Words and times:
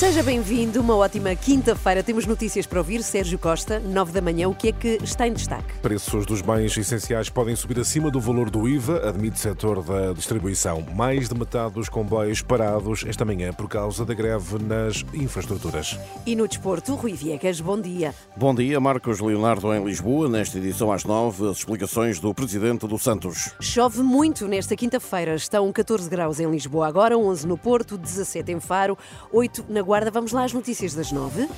Seja 0.00 0.22
bem-vindo, 0.22 0.80
uma 0.80 0.96
ótima 0.96 1.34
quinta-feira. 1.34 2.02
Temos 2.02 2.24
notícias 2.24 2.64
para 2.64 2.78
ouvir. 2.78 3.02
Sérgio 3.02 3.38
Costa, 3.38 3.78
9 3.78 4.12
da 4.12 4.22
manhã. 4.22 4.48
O 4.48 4.54
que 4.54 4.68
é 4.68 4.72
que 4.72 4.98
está 5.02 5.28
em 5.28 5.32
destaque? 5.34 5.74
Preços 5.82 6.24
dos 6.24 6.40
bens 6.40 6.74
essenciais 6.74 7.28
podem 7.28 7.54
subir 7.54 7.78
acima 7.78 8.10
do 8.10 8.18
valor 8.18 8.48
do 8.48 8.66
IVA, 8.66 9.06
admite 9.06 9.36
o 9.36 9.38
setor 9.38 9.84
da 9.84 10.14
distribuição. 10.14 10.82
Mais 10.96 11.28
de 11.28 11.34
metade 11.34 11.74
dos 11.74 11.90
comboios 11.90 12.40
parados 12.40 13.04
esta 13.06 13.26
manhã 13.26 13.52
por 13.52 13.68
causa 13.68 14.02
da 14.06 14.14
greve 14.14 14.58
nas 14.58 15.04
infraestruturas. 15.12 15.98
E 16.24 16.34
no 16.34 16.48
desporto, 16.48 16.94
Rui 16.94 17.12
Viegas, 17.12 17.60
bom 17.60 17.78
dia. 17.78 18.14
Bom 18.34 18.54
dia, 18.54 18.80
Marcos 18.80 19.20
Leonardo 19.20 19.70
em 19.74 19.84
Lisboa. 19.84 20.30
Nesta 20.30 20.56
edição 20.56 20.90
às 20.90 21.04
9, 21.04 21.50
as 21.50 21.58
explicações 21.58 22.18
do 22.18 22.32
presidente 22.32 22.86
do 22.86 22.98
Santos. 22.98 23.50
Chove 23.60 24.02
muito 24.02 24.48
nesta 24.48 24.74
quinta-feira. 24.74 25.34
Estão 25.34 25.70
14 25.70 26.08
graus 26.08 26.40
em 26.40 26.50
Lisboa 26.50 26.88
agora, 26.88 27.18
11 27.18 27.46
no 27.46 27.58
Porto, 27.58 27.98
17 27.98 28.50
em 28.50 28.60
Faro, 28.60 28.96
8 29.30 29.66
na 29.68 29.89
Guarda. 29.90 30.08
Vamos 30.08 30.30
lá 30.30 30.44
às 30.44 30.52
notícias 30.52 30.94
das 30.94 31.10
9. 31.10 31.48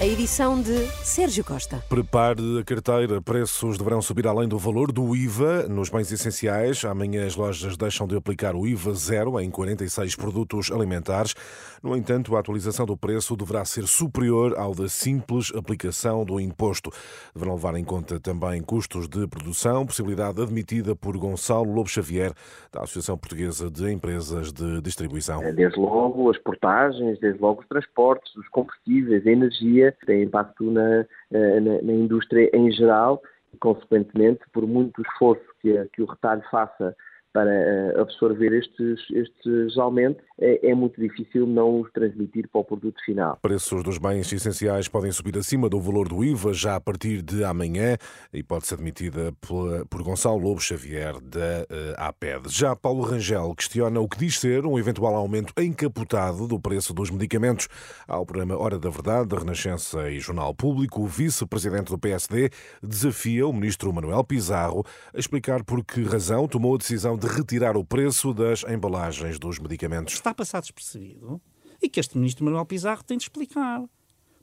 A 0.00 0.06
edição 0.06 0.62
de 0.62 0.86
Sérgio 1.02 1.44
Costa. 1.44 1.82
Prepare 1.88 2.60
a 2.60 2.62
carteira. 2.62 3.20
Preços 3.20 3.76
deverão 3.76 4.00
subir 4.00 4.28
além 4.28 4.48
do 4.48 4.56
valor 4.56 4.92
do 4.92 5.16
IVA 5.16 5.66
nos 5.68 5.90
bens 5.90 6.12
essenciais. 6.12 6.84
Amanhã 6.84 7.26
as 7.26 7.34
lojas 7.34 7.76
deixam 7.76 8.06
de 8.06 8.16
aplicar 8.16 8.54
o 8.54 8.64
IVA 8.64 8.94
zero 8.94 9.40
em 9.40 9.50
46 9.50 10.14
produtos 10.14 10.70
alimentares. 10.70 11.34
No 11.82 11.96
entanto, 11.96 12.36
a 12.36 12.38
atualização 12.38 12.86
do 12.86 12.96
preço 12.96 13.36
deverá 13.36 13.64
ser 13.64 13.88
superior 13.88 14.56
ao 14.56 14.72
da 14.72 14.88
simples 14.88 15.52
aplicação 15.52 16.24
do 16.24 16.38
imposto. 16.38 16.92
Deverão 17.34 17.56
levar 17.56 17.74
em 17.74 17.82
conta 17.82 18.20
também 18.20 18.62
custos 18.62 19.08
de 19.08 19.26
produção, 19.26 19.84
possibilidade 19.84 20.40
admitida 20.40 20.94
por 20.94 21.16
Gonçalo 21.16 21.72
Lobo 21.72 21.88
Xavier, 21.88 22.32
da 22.72 22.82
Associação 22.82 23.18
Portuguesa 23.18 23.68
de 23.68 23.90
Empresas 23.90 24.52
de 24.52 24.80
Distribuição. 24.80 25.40
Desde 25.52 25.76
logo 25.76 26.30
as 26.30 26.38
portagens, 26.38 27.18
desde 27.18 27.40
logo 27.40 27.62
os 27.62 27.66
transportes, 27.66 28.32
os 28.36 28.46
combustíveis, 28.50 29.26
a 29.26 29.30
energia, 29.30 29.87
tem 30.06 30.22
impacto 30.22 30.70
na, 30.70 31.04
na, 31.30 31.82
na 31.82 31.92
indústria 31.92 32.50
em 32.54 32.70
geral 32.70 33.22
e, 33.52 33.56
consequentemente, 33.56 34.40
por 34.52 34.66
muito 34.66 35.02
esforço 35.02 35.44
que, 35.60 35.72
que 35.92 36.02
o 36.02 36.06
retalho 36.06 36.42
faça 36.50 36.94
para 37.32 37.52
eh, 37.52 38.00
absorver 38.00 38.52
estes, 38.52 39.00
estes 39.10 39.76
aumentos, 39.76 40.24
é, 40.40 40.70
é, 40.70 40.74
muito 40.74 41.00
difícil 41.00 41.46
não 41.46 41.80
os 41.80 41.90
transmitir 41.92 42.48
para 42.48 42.60
o 42.60 42.64
produto 42.64 42.96
final. 43.04 43.38
Preços 43.42 43.82
dos 43.82 43.98
bens 43.98 44.32
essenciais 44.32 44.88
podem 44.88 45.10
subir 45.10 45.36
acima 45.36 45.68
do 45.68 45.80
valor 45.80 46.08
do 46.08 46.24
IVA 46.24 46.52
já 46.54 46.76
a 46.76 46.80
partir 46.80 47.22
de 47.22 47.44
amanhã 47.44 47.96
e 48.32 48.42
pode 48.42 48.66
ser 48.66 48.74
admitida 48.74 49.32
por, 49.40 49.86
por 49.86 50.02
Gonçalo 50.02 50.38
Lobo 50.38 50.60
Xavier 50.60 51.20
da 51.20 51.66
uh, 51.68 51.94
APED. 51.96 52.48
Já 52.48 52.74
Paulo 52.76 53.02
Rangel 53.02 53.54
questiona 53.54 54.00
o 54.00 54.08
que 54.08 54.18
diz 54.18 54.38
ser 54.38 54.64
um 54.64 54.78
eventual 54.78 55.14
aumento 55.16 55.52
encapotado 55.60 56.46
do 56.46 56.60
preço 56.60 56.94
dos 56.94 57.10
medicamentos. 57.10 57.68
Ao 58.06 58.24
programa 58.24 58.56
Hora 58.56 58.78
da 58.78 58.88
Verdade, 58.88 59.28
da 59.28 59.38
Renascença 59.38 60.08
e 60.08 60.20
Jornal 60.20 60.54
Público, 60.54 61.02
o 61.02 61.06
vice-presidente 61.06 61.90
do 61.90 61.98
PSD 61.98 62.50
desafia 62.82 63.46
o 63.46 63.52
ministro 63.52 63.92
Manuel 63.92 64.22
Pizarro 64.22 64.84
a 65.12 65.18
explicar 65.18 65.64
por 65.64 65.84
que 65.84 66.02
razão 66.04 66.46
tomou 66.46 66.76
a 66.76 66.78
decisão 66.78 67.17
de 67.18 67.26
retirar 67.26 67.76
o 67.76 67.84
preço 67.84 68.32
das 68.32 68.62
embalagens 68.62 69.38
dos 69.38 69.58
medicamentos. 69.58 70.14
Está 70.14 70.30
a 70.30 70.34
passar 70.34 70.60
despercebido 70.60 71.40
e 71.82 71.88
que 71.88 71.98
este 71.98 72.16
ministro 72.16 72.44
Manuel 72.44 72.64
Pizarro 72.64 73.02
tem 73.02 73.16
de 73.16 73.24
explicar. 73.24 73.82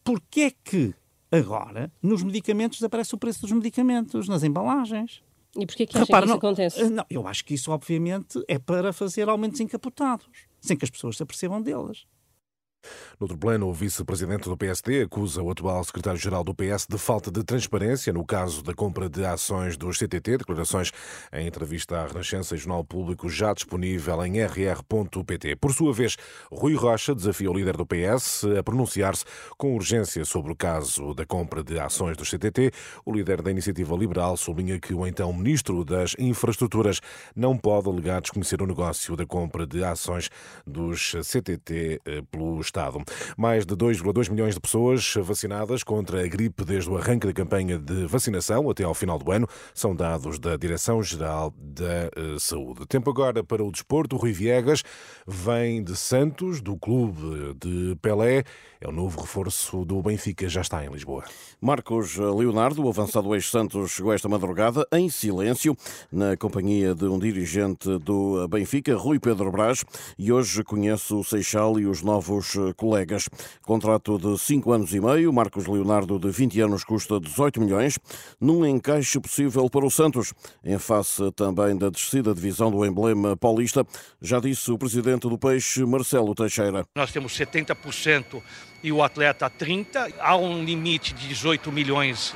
Porquê 0.04 0.42
é 0.42 0.52
que 0.52 0.94
agora 1.32 1.92
nos 2.02 2.22
medicamentos 2.22 2.80
desaparece 2.80 3.16
o 3.16 3.18
preço 3.18 3.42
dos 3.42 3.52
medicamentos, 3.52 4.28
nas 4.28 4.44
embalagens? 4.44 5.24
E 5.58 5.66
porquê 5.66 5.86
que 5.86 5.98
acha 5.98 6.06
Repara, 6.06 6.26
que 6.26 6.32
isso 6.32 6.34
não, 6.34 6.50
acontece? 6.50 6.90
Não, 6.90 7.06
eu 7.10 7.28
acho 7.28 7.46
que 7.46 7.54
isso, 7.54 7.72
obviamente, 7.72 8.44
é 8.48 8.60
para 8.60 8.92
fazer 8.92 9.30
aumentos 9.30 9.60
encapotados, 9.62 10.28
sem 10.60 10.76
que 10.76 10.84
as 10.84 10.92
pessoas 10.92 11.16
se 11.16 11.24
apercebam 11.24 11.62
deles. 11.62 12.06
Noutro 13.18 13.38
plano, 13.38 13.70
o 13.70 13.74
vice-presidente 13.74 14.50
do 14.50 14.58
PSD 14.58 15.04
acusa 15.04 15.42
o 15.42 15.50
atual 15.50 15.82
secretário-geral 15.86 16.44
do 16.44 16.54
PS 16.54 16.86
de 16.86 16.98
falta 16.98 17.32
de 17.32 17.46
transparência 17.46 18.12
no 18.12 18.26
caso 18.26 18.62
da 18.62 18.74
compra 18.74 19.08
de 19.08 19.24
ações 19.26 19.78
dos 19.78 19.98
CTT. 19.98 20.40
Declarações 20.40 20.92
em 21.32 21.48
entrevista 21.48 21.98
à 21.98 22.08
Renascença 22.08 22.56
e 22.56 22.58
Jornal 22.58 22.84
Público 22.84 23.30
já 23.30 23.54
disponível 23.54 24.26
em 24.26 24.42
rr.pt. 24.42 25.56
Por 25.56 25.74
sua 25.74 25.94
vez, 25.94 26.18
Rui 26.52 26.76
Rocha 26.76 27.16
desafia 27.16 27.50
o 27.50 27.54
líder 27.54 27.78
do 27.78 27.86
PS 27.86 28.44
a 28.60 28.62
pronunciar-se 28.62 29.24
com 29.58 29.74
urgência 29.74 30.26
sobre 30.26 30.52
o 30.52 30.56
caso 30.56 31.14
da 31.14 31.26
compra 31.26 31.64
de 31.64 31.80
ações 31.80 32.18
dos 32.18 32.30
CTT. 32.30 32.72
O 33.06 33.14
líder 33.14 33.42
da 33.42 33.50
Iniciativa 33.50 33.96
Liberal 33.96 34.36
sublinha 34.36 34.78
que 34.78 34.94
o 34.94 35.08
então 35.08 35.32
ministro 35.32 35.86
das 35.86 36.18
Infraestruturas 36.20 37.00
não 37.34 37.58
pode 37.58 37.88
alegar 37.88 38.20
desconhecer 38.20 38.62
o 38.62 38.68
negócio 38.68 39.16
da 39.16 39.26
compra 39.26 39.66
de 39.66 39.86
ações 39.86 40.30
dos 40.68 41.16
CTT 41.24 42.02
eh, 42.06 42.22
pelo 42.30 42.60
Estado. 42.60 43.05
Mais 43.38 43.66
de 43.66 43.76
2,2 43.76 44.30
milhões 44.30 44.56
de 44.56 44.60
pessoas 44.60 45.14
vacinadas 45.22 45.84
contra 45.84 46.24
a 46.24 46.28
gripe 46.28 46.64
desde 46.64 46.90
o 46.90 46.98
arranque 46.98 47.28
da 47.28 47.34
campanha 47.34 47.78
de 47.78 48.06
vacinação 48.06 48.70
até 48.70 48.84
ao 48.84 48.94
final 48.94 49.18
do 49.18 49.32
ano, 49.32 49.48
são 49.74 49.96
dados 49.96 50.40
da 50.40 50.56
Direção-Geral 50.58 51.54
da 51.58 51.86
eh, 51.86 52.38
Saúde. 52.40 52.86
Tempo 52.88 53.10
agora 53.10 53.44
para 53.44 53.64
o 53.64 53.72
desporto. 53.72 54.18
Rui 54.18 54.32
Viegas 54.32 54.84
vem 55.28 55.84
de 55.84 55.96
Santos, 55.96 56.62
do 56.62 56.78
clube 56.78 57.56
de 57.60 57.96
Pelé. 58.02 58.44
É 58.80 58.88
o 58.88 58.92
novo 58.92 59.22
reforço 59.22 59.84
do 59.86 60.02
Benfica, 60.02 60.48
já 60.48 60.62
está 60.62 60.86
em 60.86 60.90
Lisboa. 60.90 61.24
Marcos 61.60 62.18
Leonardo, 62.18 62.84
o 62.84 62.90
avançado 62.90 63.34
ex-Santos, 63.34 63.92
chegou 63.92 64.14
esta 64.14 64.30
madrugada 64.30 64.86
em 64.92 65.10
silêncio, 65.10 65.76
na 66.12 66.38
companhia 66.38 66.94
de 66.94 67.06
um 67.06 67.18
dirigente 67.18 67.98
do 68.00 68.48
Benfica, 68.48 68.96
Rui 68.96 69.20
Pedro 69.20 69.52
Brás, 69.52 69.84
e 70.20 70.32
hoje 70.32 70.64
conhece 70.64 71.14
o 71.14 71.24
Seixal 71.24 71.80
e 71.80 71.88
os 71.88 72.04
novos 72.04 72.56
colegas. 72.86 73.28
Contrato 73.64 74.18
de 74.20 74.38
5 74.38 74.72
anos 74.72 74.94
e 74.94 75.02
meio, 75.02 75.34
Marcos 75.34 75.66
Leonardo, 75.66 76.20
de 76.20 76.30
20 76.30 76.62
anos, 76.62 76.84
custa 76.84 77.20
18 77.20 77.60
milhões, 77.60 77.98
num 78.40 78.66
encaixe 78.66 79.20
possível 79.20 79.68
para 79.70 79.86
o 79.86 79.90
Santos, 79.90 80.34
em 80.64 80.78
face 80.78 81.32
também 81.32 81.76
da 81.76 81.90
descida 81.90 82.34
divisão 82.34 82.70
do 82.70 82.86
emblema 82.86 83.36
paulista, 83.36 83.86
já 84.22 84.40
disse 84.40 84.72
o 84.72 84.78
presidente 84.78 85.28
do 85.28 85.38
Peixe, 85.38 85.84
Marcelo 85.84 86.36
Teixeira. 86.36 86.86
Nós 86.96 87.12
temos 87.12 87.34
70% 87.38 88.42
e 88.86 88.92
o 88.92 89.02
atleta 89.02 89.50
30. 89.50 90.14
Há 90.20 90.38
um 90.38 90.64
limite 90.64 91.12
de 91.16 91.28
18 91.28 91.72
milhões 91.72 92.36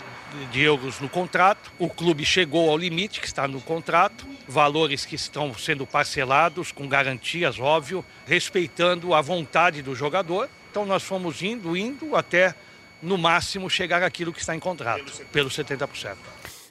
de 0.52 0.64
euros 0.64 1.00
no 1.00 1.08
contrato. 1.08 1.72
O 1.78 1.88
clube 1.88 2.26
chegou 2.26 2.72
ao 2.72 2.78
limite 2.78 3.22
que 3.22 3.28
está 3.28 3.48
no 3.48 3.62
contrato, 3.62 4.26
valores 4.48 5.06
que 5.06 5.14
estão 5.14 5.54
sendo 5.54 5.86
parcelados 5.86 6.72
com 6.72 6.88
garantias, 6.88 7.60
óbvio, 7.60 8.04
respeitando 8.26 9.14
a 9.14 9.22
vontade 9.22 9.84
do 9.84 9.94
jogador. 9.94 10.50
Então 10.72 10.88
nós 10.88 11.04
fomos 11.04 11.44
indo, 11.44 11.78
indo 11.78 12.16
até 12.16 12.56
no 13.00 13.16
máximo 13.16 13.70
chegar 13.70 14.02
àquilo 14.02 14.34
que 14.34 14.40
está 14.40 14.56
em 14.56 14.60
contrato, 14.60 15.24
pelo 15.32 15.52
70%. 15.52 16.16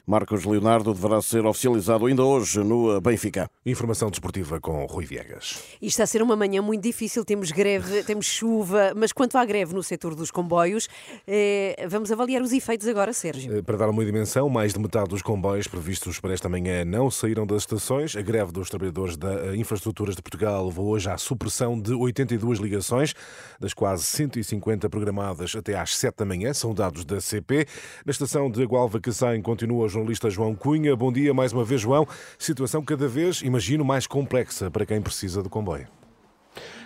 Marcos 0.09 0.43
Leonardo 0.43 0.91
deverá 0.91 1.21
ser 1.21 1.45
oficializado 1.45 2.07
ainda 2.07 2.23
hoje 2.23 2.63
no 2.63 2.99
Benfica. 2.99 3.47
Informação 3.63 4.09
desportiva 4.09 4.59
com 4.59 4.83
Rui 4.87 5.05
Viegas. 5.05 5.61
Isto 5.73 5.85
está 5.85 6.03
a 6.05 6.07
ser 6.07 6.23
uma 6.23 6.35
manhã 6.35 6.63
muito 6.63 6.81
difícil. 6.81 7.23
Temos 7.23 7.51
greve, 7.51 8.01
temos 8.09 8.25
chuva, 8.25 8.91
mas 8.95 9.11
quanto 9.11 9.37
à 9.37 9.45
greve 9.45 9.71
no 9.71 9.83
setor 9.83 10.15
dos 10.15 10.31
comboios, 10.31 10.89
eh, 11.27 11.85
vamos 11.87 12.11
avaliar 12.11 12.41
os 12.41 12.51
efeitos 12.51 12.87
agora, 12.87 13.13
Sérgio. 13.13 13.55
Eh, 13.55 13.61
para 13.61 13.77
dar 13.77 13.87
uma 13.87 14.03
dimensão, 14.03 14.49
mais 14.49 14.73
de 14.73 14.79
metade 14.79 15.09
dos 15.09 15.21
comboios 15.21 15.67
previstos 15.67 16.19
para 16.19 16.33
esta 16.33 16.49
manhã 16.49 16.83
não 16.83 17.11
saíram 17.11 17.45
das 17.45 17.61
estações. 17.61 18.15
A 18.15 18.21
greve 18.23 18.51
dos 18.51 18.67
trabalhadores 18.67 19.15
da 19.15 19.55
Infraestruturas 19.55 20.15
de 20.15 20.23
Portugal 20.23 20.65
levou 20.65 20.87
hoje 20.87 21.07
à 21.07 21.19
supressão 21.19 21.79
de 21.79 21.93
82 21.93 22.57
ligações, 22.57 23.13
das 23.59 23.75
quase 23.75 24.05
150 24.05 24.89
programadas 24.89 25.55
até 25.55 25.77
às 25.77 25.95
7 25.95 26.15
da 26.17 26.25
manhã, 26.25 26.51
são 26.51 26.73
dados 26.73 27.05
da 27.05 27.21
CP. 27.21 27.67
Na 28.03 28.09
estação 28.09 28.49
de 28.49 28.65
Gualva 28.65 28.99
Cacém 28.99 29.39
continua 29.43 29.85
o 29.85 29.98
jornalista 29.99 30.29
João 30.29 30.55
Cunha. 30.55 30.95
Bom 30.95 31.11
dia 31.11 31.33
mais 31.33 31.51
uma 31.51 31.63
vez, 31.63 31.81
João. 31.81 32.07
Situação 32.37 32.83
cada 32.83 33.07
vez, 33.07 33.41
imagino, 33.41 33.83
mais 33.83 34.07
complexa 34.07 34.71
para 34.71 34.85
quem 34.85 35.01
precisa 35.01 35.43
do 35.43 35.49
comboio 35.49 35.87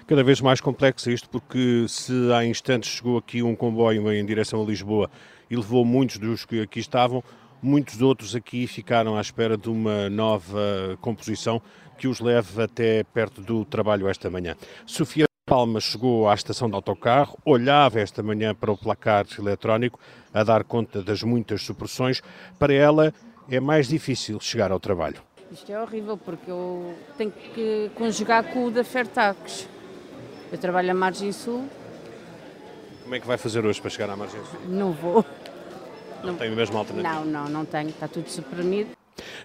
cada 0.05 0.21
vez 0.21 0.41
mais 0.41 0.59
complexa, 0.59 1.09
isto 1.09 1.29
porque 1.29 1.85
se 1.87 2.11
há 2.33 2.45
instantes 2.45 2.89
chegou 2.89 3.17
aqui 3.17 3.41
um 3.41 3.55
comboio 3.55 4.11
em 4.11 4.25
direção 4.25 4.61
a 4.61 4.65
Lisboa 4.65 5.09
e 5.49 5.55
levou 5.55 5.85
muitos 5.85 6.17
dos 6.17 6.43
que 6.43 6.61
aqui 6.61 6.81
estavam, 6.81 7.23
muitos 7.61 8.01
outros 8.01 8.35
aqui 8.35 8.67
ficaram 8.67 9.17
à 9.17 9.21
espera 9.21 9.57
de 9.57 9.69
uma 9.69 10.09
nova 10.09 10.97
composição 10.99 11.61
que 11.97 12.05
os 12.05 12.19
leve 12.19 12.61
até 12.61 13.05
perto 13.05 13.41
do 13.41 13.63
trabalho 13.63 14.09
esta 14.09 14.29
manhã. 14.29 14.57
Sofia 14.85 15.23
Palma 15.45 15.81
chegou 15.81 16.29
à 16.29 16.33
estação 16.33 16.69
de 16.69 16.75
autocarro, 16.75 17.37
olhava 17.43 17.99
esta 17.99 18.23
manhã 18.23 18.55
para 18.55 18.71
o 18.71 18.77
placar 18.77 19.25
eletrónico 19.37 19.99
a 20.33 20.41
dar 20.41 20.63
conta 20.63 21.03
das 21.03 21.21
muitas 21.21 21.63
supressões, 21.63 22.21
para 22.57 22.73
ela 22.73 23.13
é 23.49 23.59
mais 23.59 23.89
difícil 23.89 24.39
chegar 24.39 24.71
ao 24.71 24.79
trabalho. 24.79 25.21
Isto 25.51 25.69
é 25.69 25.81
horrível 25.81 26.15
porque 26.15 26.49
eu 26.49 26.95
tenho 27.17 27.31
que 27.31 27.91
conjugar 27.93 28.53
com 28.53 28.67
o 28.67 28.71
da 28.71 28.85
Fertax. 28.85 29.67
Eu 30.49 30.57
trabalho 30.57 30.91
à 30.91 30.93
margem 30.93 31.33
sul 31.33 31.67
Como 33.03 33.13
é 33.13 33.19
que 33.19 33.27
vai 33.27 33.37
fazer 33.37 33.65
hoje 33.65 33.81
para 33.81 33.89
chegar 33.89 34.09
à 34.09 34.13
emergência? 34.13 34.57
Não 34.65 34.93
vou. 34.93 35.25
Não, 36.21 36.31
não 36.31 36.37
tem 36.37 36.53
a 36.53 36.55
mesma 36.55 36.79
alternativa? 36.79 37.15
Não, 37.15 37.25
não, 37.25 37.49
não 37.49 37.65
tenho. 37.65 37.89
Está 37.89 38.07
tudo 38.07 38.29
suprimido. 38.29 38.91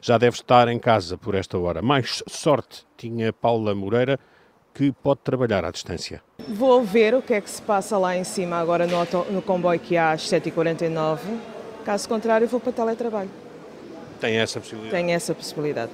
Já 0.00 0.16
deve 0.16 0.36
estar 0.36 0.68
em 0.68 0.78
casa 0.78 1.18
por 1.18 1.34
esta 1.34 1.58
hora. 1.58 1.82
Mais 1.82 2.22
sorte 2.28 2.86
tinha 2.96 3.32
Paula 3.32 3.74
Moreira, 3.74 4.18
que 4.74 4.92
pode 4.92 5.20
trabalhar 5.20 5.64
à 5.64 5.70
distância. 5.70 6.22
Vou 6.48 6.82
ver 6.82 7.14
o 7.14 7.22
que 7.22 7.34
é 7.34 7.40
que 7.40 7.50
se 7.50 7.60
passa 7.60 7.98
lá 7.98 8.16
em 8.16 8.24
cima 8.24 8.56
agora 8.56 8.86
no, 8.86 8.96
auto, 8.96 9.26
no 9.30 9.42
comboio 9.42 9.78
que 9.78 9.96
há 9.96 10.12
às 10.12 10.22
7h49. 10.22 11.18
Caso 11.84 12.08
contrário, 12.08 12.46
vou 12.46 12.60
para 12.60 12.72
teletrabalho. 12.72 13.30
Tem 14.20 14.36
essa 14.38 14.60
possibilidade? 14.60 14.96
Tem 14.96 15.14
essa 15.14 15.34
possibilidade. 15.34 15.92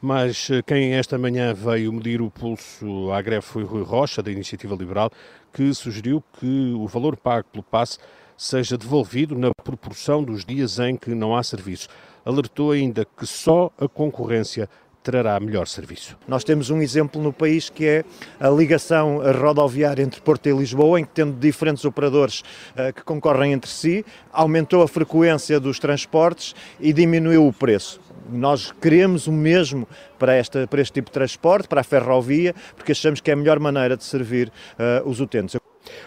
Mas 0.00 0.50
eh, 0.50 0.60
quem 0.62 0.94
esta 0.94 1.16
manhã 1.16 1.54
veio 1.54 1.92
medir 1.92 2.20
o 2.20 2.30
pulso 2.30 3.10
à 3.10 3.22
greve 3.22 3.42
foi 3.42 3.64
Rui 3.64 3.82
Rocha, 3.82 4.22
da 4.22 4.30
Iniciativa 4.30 4.74
Liberal, 4.74 5.10
que 5.52 5.72
sugeriu 5.72 6.22
que 6.38 6.74
o 6.74 6.86
valor 6.86 7.16
pago 7.16 7.46
pelo 7.50 7.62
passe 7.62 7.98
seja 8.36 8.76
devolvido 8.76 9.38
na 9.38 9.50
proporção 9.62 10.22
dos 10.22 10.44
dias 10.44 10.78
em 10.78 10.96
que 10.96 11.14
não 11.14 11.34
há 11.34 11.42
serviços. 11.42 11.88
Alertou 12.24 12.72
ainda 12.72 13.04
que 13.04 13.26
só 13.26 13.70
a 13.78 13.88
concorrência 13.88 14.68
trará 15.04 15.38
melhor 15.38 15.68
serviço. 15.68 16.16
Nós 16.26 16.42
temos 16.42 16.70
um 16.70 16.80
exemplo 16.80 17.22
no 17.22 17.32
país 17.32 17.68
que 17.68 17.84
é 17.84 18.04
a 18.40 18.48
ligação 18.48 19.20
rodoviária 19.38 20.02
entre 20.02 20.20
Porto 20.22 20.48
e 20.48 20.52
Lisboa, 20.52 20.98
em 20.98 21.04
que 21.04 21.10
tendo 21.10 21.38
diferentes 21.38 21.84
operadores 21.84 22.40
uh, 22.40 22.92
que 22.92 23.02
concorrem 23.04 23.52
entre 23.52 23.70
si, 23.70 24.04
aumentou 24.32 24.82
a 24.82 24.88
frequência 24.88 25.60
dos 25.60 25.78
transportes 25.78 26.54
e 26.80 26.92
diminuiu 26.92 27.46
o 27.46 27.52
preço. 27.52 28.00
Nós 28.32 28.72
queremos 28.72 29.26
o 29.26 29.32
mesmo 29.32 29.86
para, 30.18 30.34
esta, 30.34 30.66
para 30.66 30.80
este 30.80 30.94
tipo 30.94 31.10
de 31.10 31.12
transporte, 31.12 31.68
para 31.68 31.82
a 31.82 31.84
ferrovia, 31.84 32.54
porque 32.74 32.92
achamos 32.92 33.20
que 33.20 33.30
é 33.30 33.34
a 33.34 33.36
melhor 33.36 33.60
maneira 33.60 33.98
de 33.98 34.04
servir 34.04 34.48
uh, 34.48 35.06
os 35.06 35.20
utentes. 35.20 35.54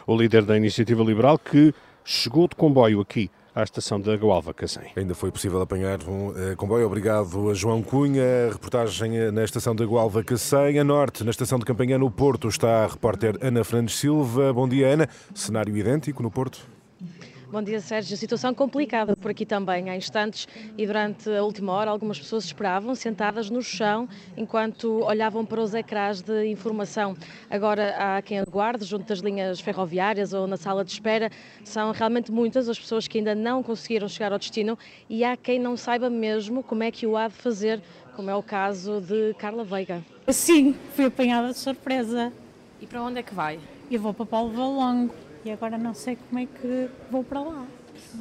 O 0.07 0.17
líder 0.17 0.43
da 0.43 0.57
Iniciativa 0.57 1.03
Liberal 1.03 1.37
que 1.37 1.71
chegou 2.03 2.47
de 2.47 2.55
comboio 2.55 2.99
aqui 2.99 3.29
à 3.57 3.63
estação 3.63 3.99
da 3.99 4.15
Gualva 4.15 4.53
Cacém. 4.53 4.91
Ainda 4.95 5.15
foi 5.15 5.31
possível 5.31 5.59
apanhar 5.59 5.97
um 6.07 6.27
uh, 6.27 6.55
comboio. 6.55 6.85
Obrigado 6.85 7.49
a 7.49 7.55
João 7.55 7.81
Cunha. 7.81 8.51
Reportagem 8.51 9.17
eh, 9.17 9.31
na 9.31 9.43
estação 9.43 9.75
da 9.75 9.83
Gualva 9.83 10.23
Cacém. 10.23 10.77
A 10.77 10.83
norte, 10.83 11.23
na 11.23 11.31
estação 11.31 11.57
de 11.57 11.65
Campanhã, 11.65 11.97
no 11.97 12.11
Porto, 12.11 12.47
está 12.47 12.83
a 12.83 12.87
repórter 12.87 13.35
Ana 13.41 13.63
Fernandes 13.63 13.95
Silva. 13.95 14.53
Bom 14.53 14.69
dia, 14.69 14.89
Ana. 14.89 15.09
Cenário 15.33 15.75
idêntico 15.75 16.21
no 16.21 16.29
Porto? 16.29 16.59
Bom 17.49 17.63
dia, 17.63 17.79
Sérgio. 17.79 18.17
Situação 18.17 18.53
complicada 18.53 19.15
por 19.15 19.31
aqui 19.31 19.45
também. 19.45 19.89
Há 19.89 19.95
instantes 19.95 20.49
e 20.77 20.85
durante 20.85 21.29
a 21.29 21.41
última 21.41 21.71
hora, 21.71 21.89
algumas 21.89 22.19
pessoas 22.19 22.43
esperavam 22.43 22.93
sentadas 22.93 23.49
no 23.49 23.61
chão 23.61 24.09
enquanto 24.35 25.01
olhavam 25.05 25.45
para 25.45 25.61
os 25.61 25.73
ecrãs 25.73 26.21
de 26.21 26.45
informação. 26.47 27.15
Agora 27.49 27.95
há 27.97 28.21
quem 28.21 28.39
aguarde 28.39 28.83
junto 28.83 29.07
das 29.07 29.19
linhas 29.19 29.61
ferroviárias 29.61 30.33
ou 30.33 30.45
na 30.45 30.57
sala 30.57 30.83
de 30.83 30.91
espera. 30.91 31.31
São 31.63 31.93
realmente 31.93 32.33
muitas 32.33 32.67
as 32.67 32.77
pessoas 32.77 33.07
que 33.07 33.17
ainda 33.19 33.33
não 33.33 33.63
conseguiram 33.63 34.09
chegar 34.09 34.33
ao 34.33 34.39
destino 34.39 34.77
e 35.09 35.23
há 35.23 35.37
quem 35.37 35.57
não 35.57 35.77
saiba 35.77 36.09
mesmo 36.09 36.61
como 36.61 36.83
é 36.83 36.91
que 36.91 37.07
o 37.07 37.15
há 37.15 37.29
de 37.29 37.35
fazer, 37.35 37.81
como 38.13 38.29
é 38.29 38.35
o 38.35 38.43
caso 38.43 38.99
de 38.99 39.33
Carla 39.35 39.63
Veiga. 39.63 40.03
Sim, 40.27 40.75
fui 40.93 41.05
apanhada 41.05 41.47
de 41.47 41.57
surpresa. 41.57 42.33
E 42.81 42.85
para 42.85 43.01
onde 43.01 43.19
é 43.19 43.23
que 43.23 43.33
vai? 43.33 43.57
Eu 43.89 44.01
vou 44.01 44.13
para 44.13 44.25
Paulo 44.25 44.51
Valongo 44.51 45.26
e 45.47 45.51
agora 45.51 45.77
não 45.77 45.93
sei 45.93 46.17
como 46.17 46.39
é 46.39 46.45
que 46.45 46.89
vou 47.09 47.23
para 47.23 47.39
lá. 47.39 47.65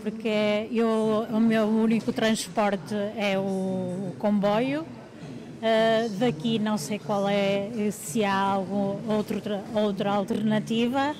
Porque 0.00 0.69
eu, 0.70 1.26
o 1.28 1.40
meu 1.40 1.67
único 1.67 2.12
transporte 2.12 2.94
é 3.17 3.37
o 3.37 4.12
comboio. 4.19 4.82
Uh, 4.82 6.08
daqui 6.19 6.58
não 6.58 6.78
sei 6.78 6.99
qual 6.99 7.28
é, 7.28 7.90
se 7.90 8.23
há 8.25 8.38
algum 8.38 8.99
outro, 9.11 9.40
outra 9.75 10.12
alternativa 10.12 11.17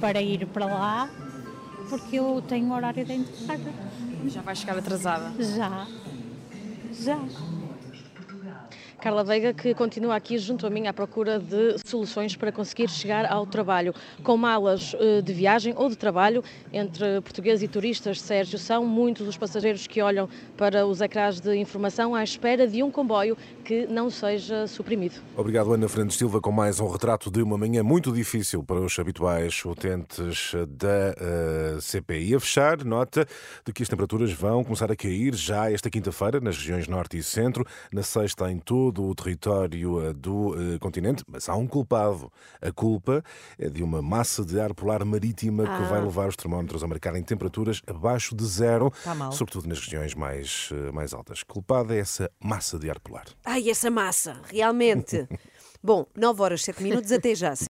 para 0.00 0.20
ir 0.20 0.46
para 0.46 0.66
lá, 0.66 1.10
porque 1.88 2.16
eu 2.16 2.42
tenho 2.46 2.72
horário 2.72 3.04
de 3.04 3.14
entrada. 3.14 3.72
Já 4.26 4.42
vai 4.42 4.54
chegar 4.54 4.78
atrasada? 4.78 5.32
Já, 5.42 5.86
já. 6.92 7.18
Carla 9.04 9.22
Veiga, 9.22 9.52
que 9.52 9.74
continua 9.74 10.16
aqui 10.16 10.38
junto 10.38 10.66
a 10.66 10.70
mim 10.70 10.86
à 10.86 10.92
procura 10.94 11.38
de 11.38 11.76
soluções 11.84 12.36
para 12.36 12.50
conseguir 12.50 12.88
chegar 12.88 13.30
ao 13.30 13.46
trabalho. 13.46 13.94
Com 14.22 14.34
malas 14.34 14.96
eh, 14.98 15.20
de 15.20 15.30
viagem 15.30 15.74
ou 15.76 15.90
de 15.90 15.96
trabalho, 15.96 16.42
entre 16.72 17.20
portugueses 17.20 17.62
e 17.62 17.68
turistas, 17.68 18.18
Sérgio, 18.18 18.58
são 18.58 18.86
muitos 18.86 19.28
os 19.28 19.36
passageiros 19.36 19.86
que 19.86 20.00
olham 20.00 20.26
para 20.56 20.86
os 20.86 21.02
ecrãs 21.02 21.38
de 21.38 21.54
informação 21.54 22.14
à 22.14 22.24
espera 22.24 22.66
de 22.66 22.82
um 22.82 22.90
comboio 22.90 23.36
que 23.62 23.86
não 23.86 24.08
seja 24.08 24.66
suprimido. 24.66 25.16
Obrigado, 25.36 25.74
Ana 25.74 25.86
Fernandes 25.86 26.16
Silva, 26.16 26.40
com 26.40 26.50
mais 26.50 26.80
um 26.80 26.88
retrato 26.88 27.30
de 27.30 27.42
uma 27.42 27.58
manhã 27.58 27.82
muito 27.82 28.10
difícil 28.10 28.64
para 28.64 28.80
os 28.80 28.98
habituais 28.98 29.62
utentes 29.66 30.52
da 30.66 31.10
uh, 31.10 31.76
eh, 31.76 31.78
CPI. 31.78 32.36
A 32.36 32.40
fechar, 32.40 32.82
nota 32.82 33.26
de 33.66 33.70
que 33.70 33.82
as 33.82 33.88
temperaturas 33.90 34.32
vão 34.32 34.64
começar 34.64 34.90
a 34.90 34.96
cair 34.96 35.34
já 35.34 35.70
esta 35.70 35.90
quinta-feira 35.90 36.40
nas 36.40 36.56
regiões 36.56 36.88
norte 36.88 37.18
e 37.18 37.22
centro, 37.22 37.66
na 37.92 38.02
sexta 38.02 38.50
em 38.50 38.58
todo 38.58 38.93
todo 38.94 39.08
o 39.08 39.14
território 39.14 40.06
eh, 40.06 40.12
do 40.12 40.50
uh, 40.50 40.78
continente, 40.78 41.24
mas 41.26 41.48
há 41.48 41.56
um 41.56 41.66
culpado. 41.66 42.32
A 42.62 42.70
culpa 42.70 43.22
é 43.58 43.68
de 43.68 43.82
uma 43.82 44.00
massa 44.00 44.44
de 44.44 44.58
ar 44.60 44.72
polar 44.72 45.04
marítima 45.04 45.64
ah. 45.64 45.76
que 45.76 45.84
vai 45.88 46.00
levar 46.00 46.28
os 46.28 46.36
termómetros 46.36 46.82
a 46.82 46.86
marcarem 46.86 47.22
temperaturas 47.22 47.82
abaixo 47.86 48.34
de 48.34 48.44
zero, 48.46 48.92
tá 49.02 49.32
sobretudo 49.32 49.68
nas 49.68 49.80
regiões 49.80 50.14
mais, 50.14 50.70
uh, 50.70 50.92
mais 50.92 51.12
altas. 51.12 51.42
Culpada 51.42 51.94
é 51.94 51.98
essa 51.98 52.30
massa 52.42 52.78
de 52.78 52.88
ar 52.88 53.00
polar. 53.00 53.26
Ai, 53.44 53.68
essa 53.68 53.90
massa, 53.90 54.40
realmente. 54.44 55.28
Bom, 55.82 56.06
9 56.16 56.40
horas 56.40 56.64
7 56.64 56.82
minutos, 56.82 57.12
até 57.12 57.34
já. 57.34 57.54